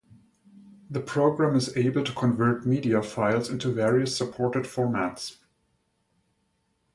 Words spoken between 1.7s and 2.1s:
able